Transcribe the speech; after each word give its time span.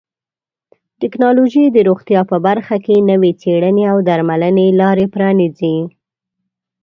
ټکنالوژي 1.01 1.65
د 1.71 1.77
روغتیا 1.89 2.21
په 2.31 2.37
برخه 2.47 2.75
کې 2.85 3.05
نوې 3.09 3.31
څیړنې 3.41 3.83
او 3.91 3.97
درملنې 4.09 4.67
لارې 4.81 5.05
پرانیزي. 5.13 5.77